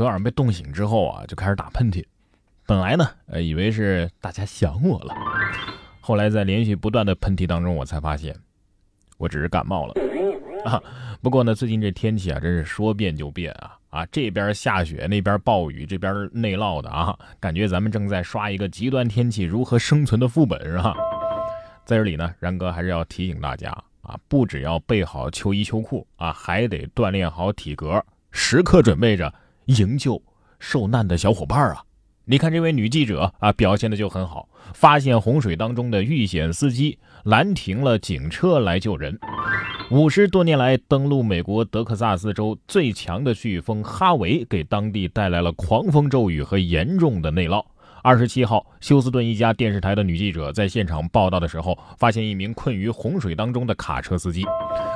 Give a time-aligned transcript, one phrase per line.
[0.00, 2.02] 昨晚上被冻醒之后啊，就开始打喷嚏。
[2.64, 5.14] 本来呢，呃，以为是大家想我了，
[6.00, 8.34] 后来在连续不断的喷嚏当中，我才发现，
[9.18, 9.94] 我只是感冒了
[10.64, 10.82] 啊。
[11.20, 14.06] 不过呢，最近这天气啊，真是说变就变啊啊！
[14.06, 20.96] 这边下雪，那边暴雨，这边内涝的啊，感觉咱们正在刷一个极端天气如何生存的副本是吧？
[21.84, 23.68] 在这里呢，然哥还是要提醒大家
[24.00, 29.30] 啊，不只要备好秋衣秋裤啊，还得锻炼好体格，时刻准备着
[29.78, 30.20] 营救
[30.58, 31.82] 受难的小伙伴啊！
[32.24, 39.18] 你看这位女记者啊，表现的就很好，发现洪水当中的遇险司机，拦停了警车来救人。
[39.90, 47.64] 五十多年来，登陆美国德克萨斯州最强的飓风哈维，给当地带来了狂风骤雨和严重的内涝。
[48.02, 54.44] 二十七号，休斯顿一家电视台的女记者在现场报道的时候，发现一名困于洪水当中的卡车司机。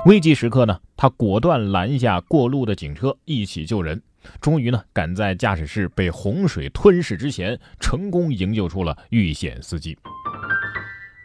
[0.06, 4.00] 危急时刻呢，他果断拦下过路的警车，一起救人。
[4.40, 9.98] 终于呢，赶在驾驶室被洪水吞噬之前，成功营救出了遇险司机。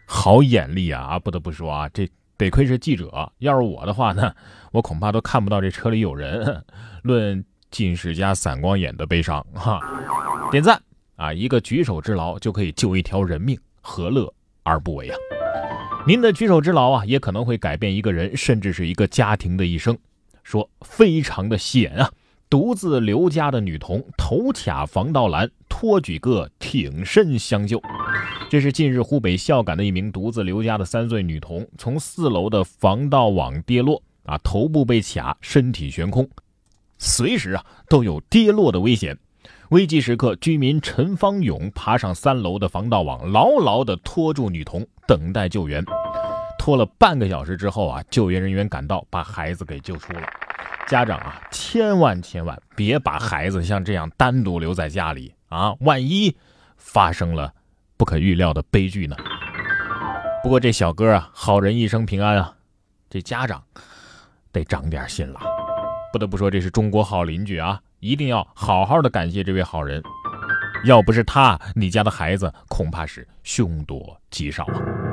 [0.06, 1.20] 好眼力啊！
[1.20, 4.34] 不得不说啊，这得亏是记者，要是我的话呢，
[4.72, 6.64] 我恐怕都看不到这车里有人。
[7.04, 9.80] 论近视加散光眼的悲伤哈，
[10.52, 10.82] 点赞。
[11.16, 14.34] 啊，一个举手之劳就可以救一条人命，何乐
[14.64, 15.18] 而不为啊？
[16.08, 19.98] 您的举手之劳啊，也可能会改变一个人，甚至是一个家庭的一生。
[20.42, 22.10] 说非常的险啊！
[22.50, 27.80] 独自留家的女童头卡防盗栏，托举哥挺身相救。
[28.50, 36.28] 这是近日湖北孝感的一名独自留家的三岁女童，从四楼的防盗网跌落啊，头部被卡，身体悬空，
[36.98, 39.16] 随时啊都有跌落的危险。
[39.70, 45.86] 危急时刻，居民陈方勇爬上三楼的防盗网，牢牢地拖住女童，等待救援。
[46.58, 50.22] 拖了半个小时之后啊，救援人员赶到，把孩子给救出了。
[50.88, 55.74] 家长啊，千万千万别把孩子像这样单独留在家里啊！
[55.82, 56.36] 万一
[56.78, 57.54] 发生了
[57.96, 59.16] 不可预料的悲剧呢？
[60.42, 62.56] 不过这小哥啊，好人一生平安啊，
[63.10, 63.64] 这家长
[64.52, 65.40] 得长点心了。
[66.12, 67.80] 不得不说，这是中国好邻居啊！
[68.00, 70.02] 一定要好好的感谢这位好人，
[70.86, 75.09] 要不是他，你家的孩子恐怕是凶多吉少啊。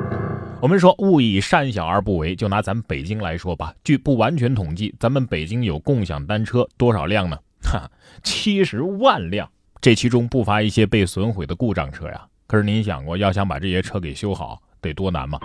[0.59, 7.37] 我们说勿以善小而不为，就拿咱们北京来说吧，据不完全统计，咱们北京有共享单车多少辆呢？
[7.61, 7.89] 哈，
[8.23, 9.47] 七十万辆，
[9.79, 12.25] 这其中不乏一些被损毁的故障车呀。
[12.47, 15.39] 可是您想过，要想把这些车给修好，得多难吗？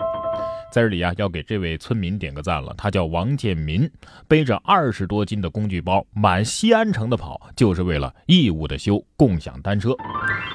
[0.72, 2.72] 在这里啊，要给这位村民点个赞了。
[2.78, 3.88] 他叫王建民，
[4.26, 9.94] 背着二十多斤的工具包，满西安城的跑，就是为了义务的修共享单车。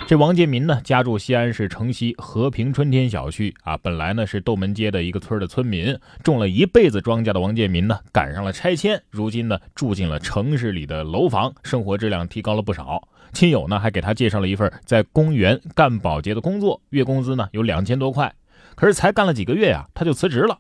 [0.08, 13.08] 这王建民呢，家住西安市城西和平春天小区啊，本来呢是斗门街的一个村的村民，种了一辈子庄稼的王建民呢，赶上了拆迁，如今呢住进了城市里的楼房，生活质量提高了不少。
[13.34, 18.34] 亲友呢还给他介绍了一份在公园干保洁的工作，月工资呢有两千多块。
[18.78, 20.60] 可是才干了几个月呀，他就辞职了。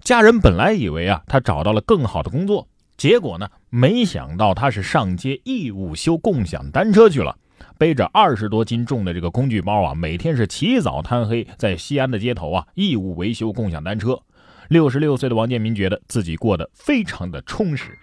[0.00, 7.36] 家人本来以为啊，他找到了更好的工作，结果呢，没想到他是上街义务修共享单车去了，
[7.76, 14.22] 背着二十多斤重的这个工具包啊，每天是起早贪黑，在西安的街头啊，义务维修共享单车。
[14.68, 17.98] 六十六岁的王建民觉得自己过得非常的充实，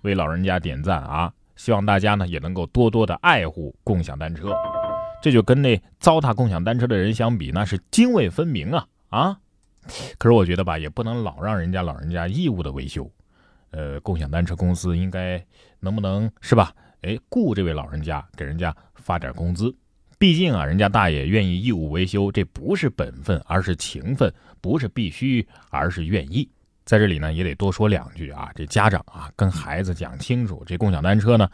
[0.00, 1.30] 为老人家点赞啊！
[1.56, 4.52] 希望大家呢也能够多多的爱护共享单车。
[5.20, 9.38] 这就跟那糟蹋共享单车的人相比，那是泾渭分明啊啊！
[10.18, 13.10] 可是我觉得吧，也不能老让人家老人家义务的维修。
[13.70, 15.44] 呃，共享单车公司应该
[15.80, 16.72] 能不能是吧？
[17.02, 19.74] 哎，雇这位老人家给人家发点工资。
[20.18, 24.30] 毕竟啊，人家大爷愿意义务维修，这不是本分，而是情分；
[24.60, 26.48] 不是必须，而是愿意。
[26.84, 28.50] 在这里呢，也得多说两句啊。
[28.54, 31.48] 这家长啊，跟孩子讲清楚，这共享单车呢。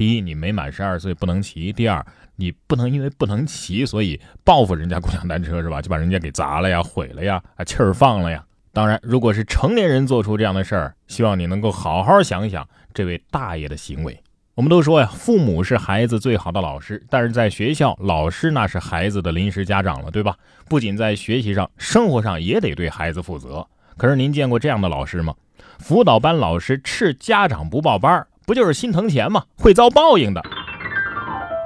[0.00, 2.02] 第一，你没满十二岁不能骑；第二，
[2.36, 5.82] 你不能因为不能骑，所以报复人家共享单车是吧？
[5.82, 8.42] 就把人家给砸了呀、毁了呀、啊气儿放了呀。
[8.72, 14.18] 当然，如果是成年人做出这样的事儿，希望你能够好好想想这位大爷的行为。
[14.54, 20.34] 我们都说呀，父母是孩子最好的老师，但是在学校，老师那是孩子的临时家长了，对吧？
[20.66, 23.68] 不仅在学习上，生活上也得对孩子负责。
[23.98, 25.34] 可是您见过这样的老师吗？
[25.78, 28.26] 辅导班老师斥家长不报班儿。
[28.50, 29.44] 不就是心疼钱吗？
[29.54, 30.42] 会遭报应的。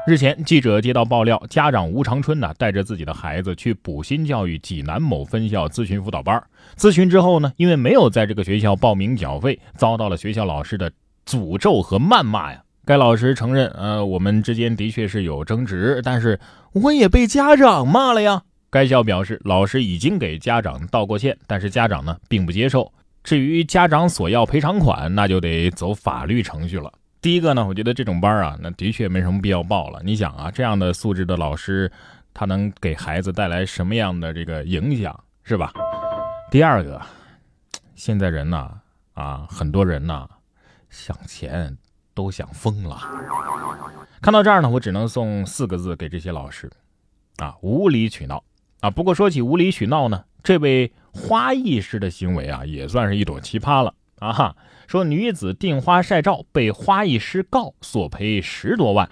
[0.06, 6.44] 日前，记者接到爆料，家长吴长春呢带着自己的孩子去补新教育济南某分校咨询辅导班。
[6.76, 10.92] 咨询之后呢，因为没有在这个学校报名缴费，遭到了学校老师的
[11.24, 12.62] 诅咒和谩骂呀。
[12.84, 16.38] 该老师承认，呃，我们之间的确是有争执，但是
[16.74, 18.42] 我也被家长骂了呀。
[18.68, 22.92] 该校表示，老师已经给家长道过歉，但是家长呢并不接受。
[23.24, 26.92] 至于家长索要赔偿款，那就得走法律程序了。
[27.22, 29.98] 第一个呢，我觉得这种班啊，那的确没什么必要报了。
[30.04, 31.90] 你想啊，这样的素质的老师，
[32.34, 35.72] 他能给孩子带来什么样的这个影响，是吧？
[36.50, 37.00] 第二个，
[37.94, 38.70] 现在人呐，
[39.14, 40.28] 啊，很多人呐，
[40.90, 41.74] 想钱
[42.12, 43.00] 都想疯了。
[44.20, 46.70] 看到这儿呢，我只能送四个字给这些老师，
[47.38, 48.44] 啊，无理取闹
[48.80, 48.90] 啊。
[48.90, 54.32] 不过说起无理取闹呢，这位花艺师的行为啊，也算是一朵奇葩了啊。
[54.32, 54.56] 哈。
[54.86, 59.08] 说女子订花晒照被花艺师告，索赔十多万，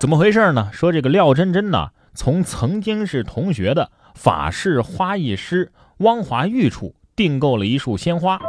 [0.00, 0.70] 怎么回事呢？
[0.72, 8.40] 说这个廖真真呢，从曾经是同学的法式花艺师汪华玉处订购了一束鲜花，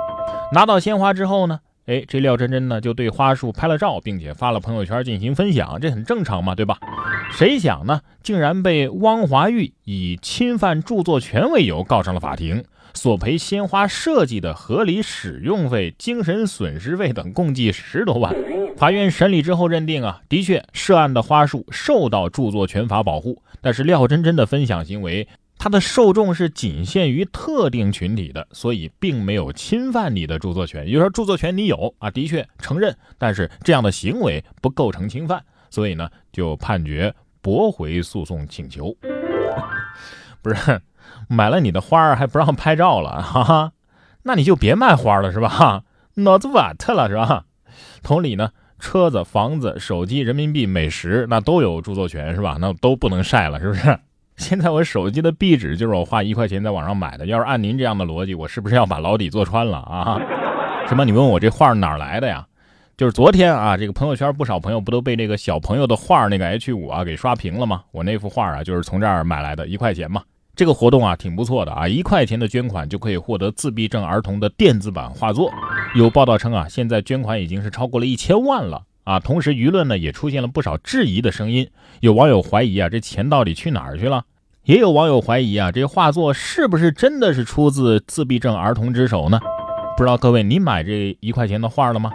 [0.53, 6.77] 拿到鲜花之后呢，哎，这廖真真呢就对花束拍了照，并且发了朋友圈进行分享，这很正常嘛，对吧？
[7.35, 12.63] 谁想呢，竟然被汪华玉以侵犯著作权为由告上了法庭。
[12.93, 18.31] 索赔鲜花设计的合理使用费、精神损失费等共计十多万。
[18.77, 25.27] 法院审理之后认定啊，的确涉案的花束受到著作权法保护，但是廖真真的分享行为，
[25.57, 30.85] 它的受众是仅限于特定群体的，所以并没有侵犯你的著作权。
[30.85, 37.11] 也就是说，著作权你有啊，的确承认，但是这样的行为不构成侵犯，所以呢，就判决
[37.43, 38.95] 驳回诉讼请求。
[40.41, 40.81] 不是。
[41.29, 43.71] 买了你的花儿还不让拍照了，哈哈，
[44.23, 45.83] 那你就别卖花了是吧？
[46.15, 47.45] 脑子瓦特了是吧？
[48.01, 52.57] 同理呢，车子、房子、手机、人民币、美食，那都有著作权是吧？
[52.59, 53.97] 那都不能晒了是不是？
[54.35, 60.19] 现在我手机的壁纸就是我花一块钱在网上买的，要是按您这样的逻辑，我是不是要把牢底坐穿了啊？
[60.87, 61.05] 什么？
[61.05, 62.45] 你问我这画哪来的呀？
[62.95, 67.81] 就是昨天啊，这个朋友圈不少朋友不都被这个小朋友的画那个 H 五啊给刷屏了吗？
[67.91, 70.21] 我那幅画啊，就是从这儿买来的，一块钱嘛。
[70.55, 75.51] 这个活动啊挺不错的啊，一块钱的捐款就可以获得自闭症儿童的电子版画作。
[75.95, 79.19] 有报道称啊，现在捐款已经是超过了一千万了啊。
[79.19, 81.67] 同时，舆论呢也出现了不少质疑的声音。
[82.01, 84.23] 有网友怀疑啊，这钱到底去哪儿去了？
[84.65, 89.39] 也有网友怀疑啊，这画作是不是真的是出自自闭症儿童之手呢？
[89.97, 92.11] 不知道各位你买这一块钱的画了吗？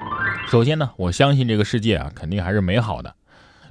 [0.48, 3.14] 首先呢，我相信这个世界啊肯定还是美好的。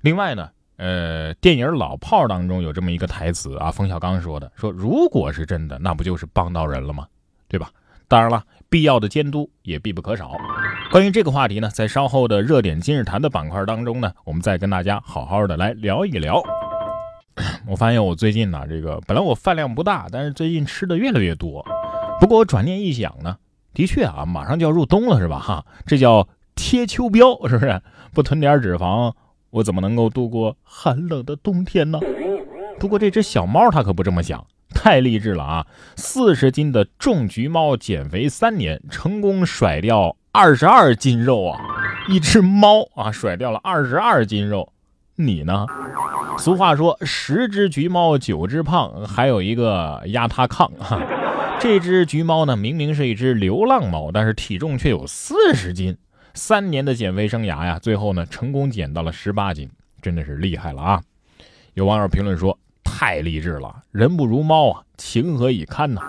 [0.01, 0.49] 另外呢。
[0.79, 7.07] 呃，电影《老炮儿》当中有这么一个台词啊，冯小刚说的，说如果是真的，那不就是帮到人了吗？
[7.47, 7.71] 对吧？
[8.07, 10.37] 当然了，必要的监督也必不可少。
[10.91, 16.43] 关于这个话题呢，在稍后的热点今日谈的板块当中呢，我们再跟大家好好的来聊一聊。
[17.65, 21.65] 我发现我最近呢，这个本来我饭量不大，但是最近吃的越来越多。
[22.19, 23.35] 不过我转念一想呢，
[23.73, 25.39] 的确啊，马上就要入冬了，是吧？
[25.39, 26.27] 哈，这叫
[26.69, 27.81] 贴秋膘，是不是？
[28.13, 29.13] 不囤点脂肪。
[29.51, 31.97] 我怎么能够度过寒冷的冬天呢？
[32.77, 35.67] 不过这只小猫它可不这么想，太励志了啊！
[35.95, 41.57] 四十斤的重橘猫减肥三年，成功甩掉二十二斤肉啊！
[42.09, 44.73] 一只猫啊，甩掉了二十二斤肉，
[45.15, 45.65] 你呢？
[46.37, 51.01] 俗话说，十只橘猫九只胖，还有一个压它炕哈！
[51.61, 55.95] 这只橘猫呢，明明是一只流浪猫，但是体重却有四十斤。
[56.37, 59.67] 三年的减肥生涯呀，最后呢成功减到了十八斤，
[60.03, 61.01] 真的是厉害了啊！
[61.73, 65.99] 有网友评论说：“太励志了，人不如猫啊，情何以堪呢？”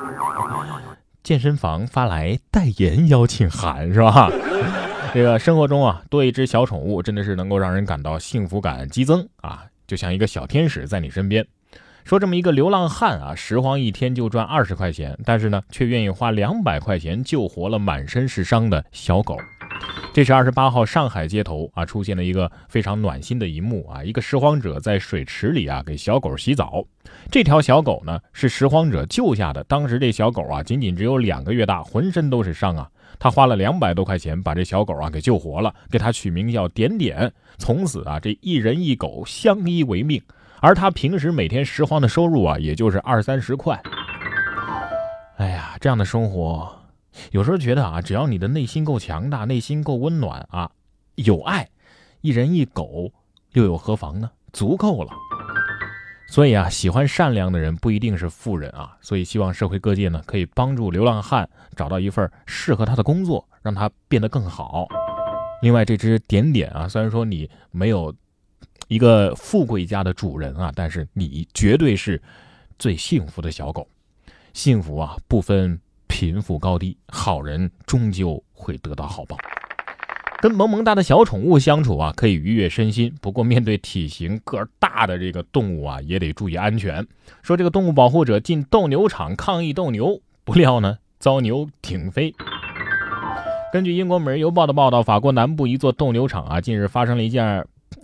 [1.24, 4.30] 健身房发来代言邀请函是吧？
[5.14, 11.46] 这个生活中啊，多一只小宠物真的是能够让人感到幸福感激增啊，就像一个小天使在你身边。
[12.04, 19.38] 说这么一个流浪汉啊，拾荒一天就赚二十块钱，但是呢，却愿意花两百块钱救活了满身是伤的小狗。
[20.12, 26.84] 这是二十八号上海街头啊，出现了一个非常暖心的一幕啊，一个拾荒者在水池里啊给小狗洗澡。
[27.30, 32.88] 这条小狗呢是拾荒者救下的，当时这小狗啊仅仅只有两个月大，浑身都是伤啊。
[33.20, 37.32] 他花了两百多块钱把这小狗啊给救活了，给它取名叫点点。
[37.56, 40.20] 从此啊，这一人一狗相依为命。
[40.60, 43.80] 而他平时每天拾荒的收入啊，也就是二三十块。
[45.36, 46.77] 哎呀，这样的生活。
[47.30, 50.70] 有时候觉得啊，只要你的内心够强大，内心够温暖啊，
[51.16, 51.68] 有爱，
[52.20, 53.12] 一人一狗
[53.52, 54.30] 又有何妨呢？
[54.52, 55.12] 足够了。
[56.30, 58.96] 所以啊，喜欢善良的人不一定是富人啊。
[59.00, 64.86] 所以希望社会各界呢，可以帮助流浪汉找到一份适合他的工作，让他变得更好。
[65.62, 68.14] 另外，这只点点啊，虽然说你没有
[68.88, 72.22] 一个富贵家的主人啊，但是你绝对是
[72.78, 73.88] 最幸福的小狗。
[74.52, 75.80] 幸福啊，不分。
[76.08, 79.36] 贫富高低，好人终究会得到好报。
[80.40, 83.12] 跟萌萌哒的小宠物相处啊，可以愉悦身心。
[83.20, 87.04] 不过，面对体型个儿大的这个动物啊，也得注意安全。
[87.42, 92.32] 说这个动物保护者进斗牛场抗议斗牛，不料呢遭牛挺飞。
[93.72, 97.44] 根据英国《每日邮报》的报道，法国南部一座斗牛场啊，近日发生了一件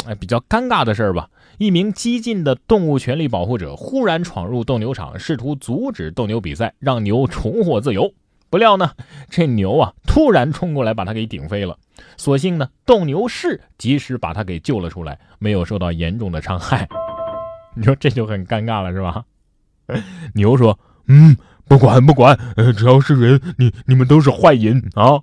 [0.04, 1.28] 哎比较尴尬的事儿吧。
[1.58, 8.12] 一名激进的动物权利保护者忽然闯入斗牛场，试图阻止斗牛比赛，让牛重获自由。
[8.50, 8.92] 不料呢，
[9.28, 11.76] 这牛啊突然冲过来把他给顶飞了。
[12.16, 16.88] 所幸呢，斗牛士及时把他给救了出来，没有受到严重的伤害。
[17.74, 19.24] 你说这就很尴尬了，是吧？
[20.34, 22.38] 牛说：“嗯，不管不管，
[22.76, 25.20] 只要是人，你你们都是坏人啊。”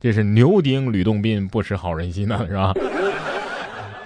[0.00, 2.74] 这是牛顶吕洞宾不识好人心呢，是吧？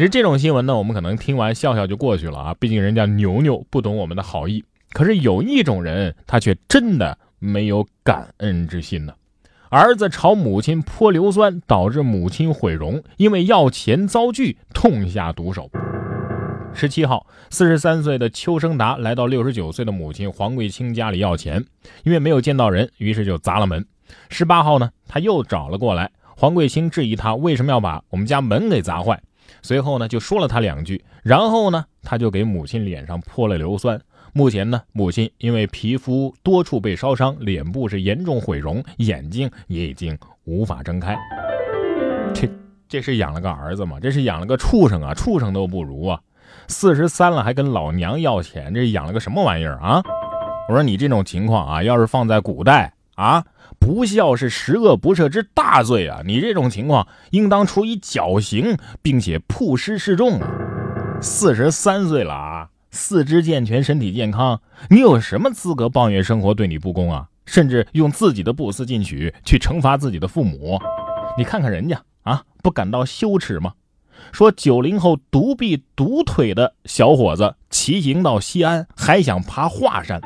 [0.01, 4.65] 其实这种新闻呢，我们可能听完笑笑就过去了啊，毕竟人家牛牛不懂我们的好意。
[4.95, 9.13] 可是有一种人，他却真的没有感恩之心呢。
[9.69, 15.71] 儿子朝母亲泼硫酸，导致母亲毁容，因为要钱遭拒，痛下毒手。
[16.73, 21.63] 十七号，四十三岁的邱生达来到六十九岁的母亲黄桂清家里要钱，
[22.05, 23.85] 因为没有见到人，于是就砸了门。
[24.31, 26.11] 十八号呢，他又找了过来。
[26.35, 29.21] 黄桂清质疑他为什么要把我们家门给砸坏，
[29.63, 34.01] 随后呢就说了他两句，然后呢他就给母亲脸上泼了硫酸。
[34.33, 41.19] 目前呢，母亲因为皮肤多处被烧伤，脸部是严重毁容，眼睛也已经无法睁开。
[42.33, 42.49] 这
[42.89, 43.99] 这是养了个儿子吗？
[44.01, 45.13] 这是养了个畜生啊！
[45.15, 46.21] 畜生都不如啊！
[46.69, 50.01] 四十三了还跟老娘要钱，这养了个什么玩意儿啊？
[50.69, 52.93] 我说你这种情况啊，要是放在古代。
[53.21, 53.45] 啊，
[53.79, 56.23] 不孝是十恶不赦之大罪啊！
[56.25, 60.49] 你这种情况应当处以绞刑，并且曝尸示众啊！
[61.21, 67.27] 四十三岁了啊，四肢健全，身体健康，你有什么资格抱怨生活对你不公啊？
[67.45, 70.81] 甚至用自己的不思进取去惩罚自己的父母？
[71.37, 73.75] 你看看人家啊，不感到羞耻吗？
[74.33, 80.19] 说九零后独臂独腿的小伙子骑行到西安，还想爬华山。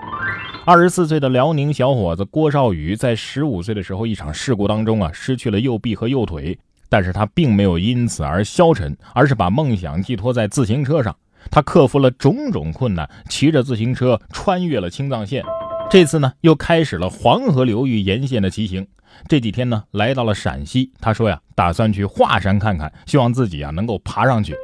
[0.66, 11.14] 二十四岁的辽宁小伙子郭少宇，在十五岁的时候，一场事故当中啊，失去了右臂和右腿，但是他并没有因此而消沉，而是把梦想寄托在自行车上。
[11.50, 15.44] 他克服了种种困难，骑着自行车穿越了青藏线。
[15.90, 18.86] 这次呢，又开始了黄河流域沿线的骑行。
[19.28, 20.90] 这几天呢，来到了陕西。
[20.98, 24.54] 他说呀，打算去华山看看，希望自己啊能够爬上去。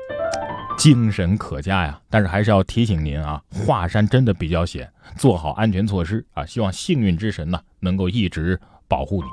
[0.80, 6.46] 精神可嘉呀，但是还是要提醒您啊，华山真的比较险，做好安全措施啊。
[6.46, 8.58] 希望幸运之神呢能够一直
[8.88, 9.28] 保护你。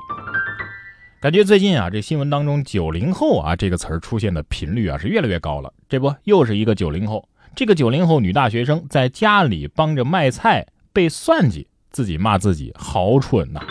[1.22, 5.72] 感觉最近啊，这新闻当中“九零后”啊这个词儿出现的频率啊是越来越高了。
[5.88, 7.26] 这不又是一个九零后？
[7.56, 13.62] 这个九零后女大学生在家里帮着卖菜被算计，自己骂自己好蠢呐。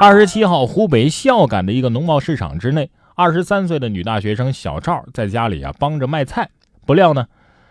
[0.00, 6.50] 二十七号，湖北孝感的一个农贸市场之内，二十三岁的女大学生小赵在家里啊帮着卖菜。
[6.86, 7.26] 不料呢，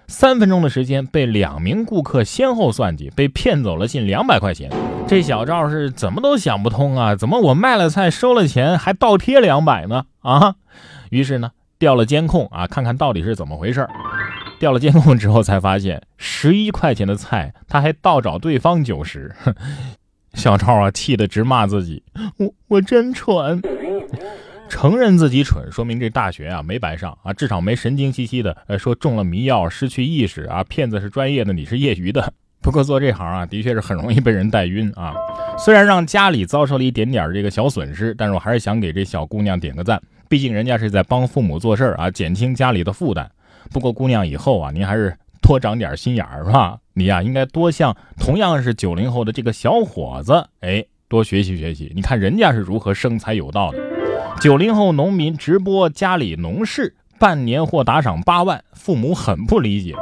[0.07, 4.71] 三分钟的时间被两名顾客先后算计，被骗走了近两百块钱。
[5.07, 7.15] 这小赵是怎么都想不通啊？
[7.15, 10.05] 怎么我卖了菜收了钱还倒贴两百呢？
[10.21, 10.55] 啊！
[11.09, 13.87] 于是呢，调了监控啊，看看到底是怎么回事。
[14.59, 19.35] 调了监控之后才发现，十一块钱的菜他还倒找对方九十。
[20.33, 22.01] 小赵啊，气得直骂自己：
[22.37, 23.61] 我我真蠢。
[24.69, 32.33] 承认自己蠢，说明这大学啊没白上啊，至少没神经兮兮的，呃，说中了迷药失去意识啊，骗子是专业的，你是业余的。
[32.61, 35.13] 不过做这行啊，的确是很容易被人带晕啊。
[35.57, 43.29] 虽然让家里遭受了一点点这个小损失，但是我还是想给这小姑娘点个赞，毕竟人家是在帮父母做事儿啊，减轻家里的负担。
[43.71, 46.77] 不过姑娘以后啊，您还是多长点心眼儿是吧？
[46.93, 51.91] 你呀，应该多向同样是九零后的这个小伙子，哎，多学习学习。
[51.93, 53.92] 你看人家是如何生财有道的。
[54.41, 59.95] 九零后农民直播家里农事，半年获打赏八万，父母很不理解。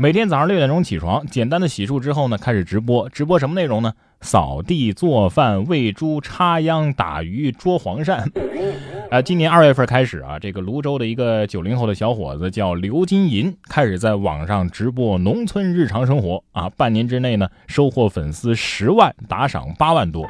[0.00, 3.08] 每天早上六点钟起床，简单的洗漱之后呢，开始直播。
[3.08, 3.92] 直播什么内容呢？
[4.20, 8.24] 扫地、做饭、喂猪、插秧、打鱼、捉黄鳝。
[9.10, 16.68] 啊，今年二月份开始啊，这个泸州的一个九零后的小伙子叫刘金银，开始在网上直播农村日常生活啊。
[16.76, 20.26] 半年之内呢，收获粉丝十万，打赏八万多。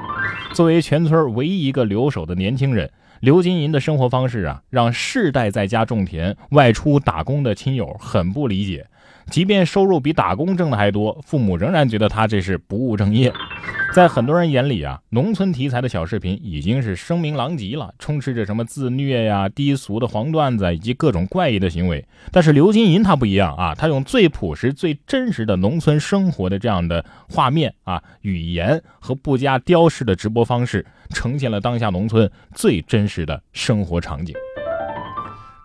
[0.52, 2.90] 作为全村唯一一个留守的年轻人。
[3.20, 8.86] 刘金银的生活方式啊，让世代在家种田、外出打工的亲友很不理解。
[9.30, 13.32] 即便收入比打工挣的还多，父母仍然觉得他这是不务正业。
[13.94, 22.04] 在很多人眼里啊，农村题材的小视频已经是声名狼藉了，充斥着什么自虐呀、低俗的黄段子以及各种怪异的行为。
[22.30, 34.34] 但是刘金银他不一样啊，他用最朴实、最真实的农村生活的这样的画面啊、语言和不加雕饰的直播方式，呈现了当下农村最真实的生活场景。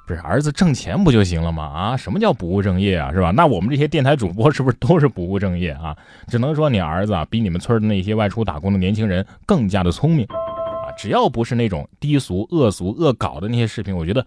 [0.05, 1.63] 不是儿子挣钱不就行了吗？
[1.63, 3.11] 啊，什么叫不务正业啊？
[3.13, 3.31] 是吧？
[3.31, 5.95] 那我们这些电台主播是不是都是不务正业啊？
[6.27, 10.91] 只能说你儿子啊，比你们村的那些外出打工的年轻人更加的聪明啊！
[10.97, 14.25] 只要不是那种低俗、恶俗、恶搞的那些视频，我觉得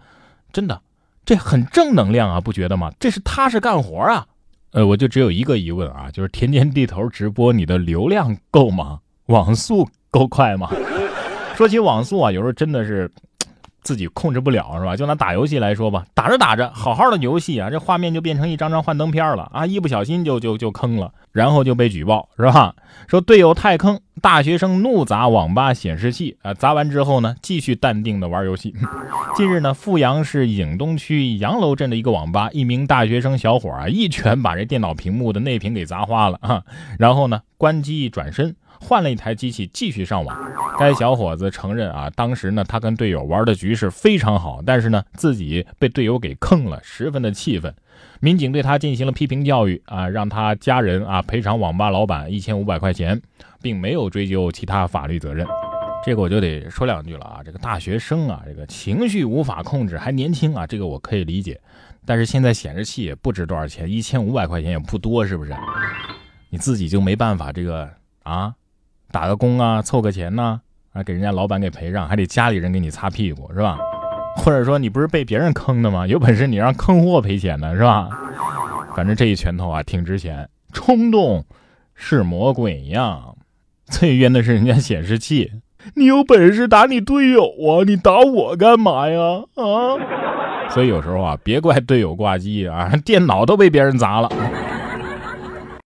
[0.51, 0.81] 真的
[1.23, 2.91] 这很正能量啊，不觉得吗？
[2.99, 4.25] 这是踏实干活啊。
[4.71, 8.99] 呃，我就只有一个疑问啊，就是天天地头直播，你的流量够吗？
[9.27, 10.69] 网速够快吗？
[11.55, 13.11] 说起网速啊，有时候真的是。
[13.87, 14.97] 自己控制不了是吧？
[14.97, 19.65] 就拿打游戏来说吧，打着打着，好好的游戏啊，这画面就变成一张张幻灯片了啊！
[19.65, 22.75] 一不小心就就就坑了，然后就被举报是吧？
[23.07, 26.53] 说队友太坑，大学生怒砸网吧显示器啊！
[26.53, 28.75] 砸完之后呢，继续淡定的玩游戏。
[29.37, 36.61] 近日呢，阜阳市颍东区杨楼镇的一个网吧，一名大学生小伙啊，一拳把这电脑屏幕的内屏给砸花了啊！
[36.99, 38.53] 然后呢，关机转身。
[38.79, 40.37] 换了一台机器继续上网。
[40.79, 47.73] 该小伙子承认啊，当时呢他跟队友玩的局势非常好，但是呢自己被队友给坑了，十分的气愤。
[48.19, 53.21] 民警对他进行了批评教育啊，让他家人啊赔偿网吧老板一千五百块钱，
[53.61, 55.45] 并没有追究其他法律责任。
[56.05, 61.59] 这个我就得说两句了啊，这个大学生啊，这个情绪无法控制，还年轻啊，这个我可以理解。
[62.05, 65.53] 但是现在显示器也不值多少钱，一千五百块钱也不多，是不是？
[66.49, 67.89] 你自己就没办法这个
[68.23, 68.53] 啊？
[69.11, 70.59] 打个工啊，凑个钱呐，
[70.93, 73.77] 啊，给人家老板给赔上，还得家里人给你擦屁股，是吧？
[74.37, 76.05] 或者说你不是被别人坑的吗？
[76.05, 78.09] 有本事你让坑货赔钱呢，是吧？
[78.95, 80.47] 反正这一拳头啊，挺值钱。
[80.73, 81.43] 冲动
[81.95, 83.23] 是魔鬼呀，
[83.85, 85.51] 最冤的是人家显示器。
[85.95, 89.19] 你有本事打你队友啊，你打我干嘛呀？
[89.55, 90.69] 啊！
[90.69, 94.29] 所以有时候啊，别怪队友挂机啊，电脑都被别人砸了。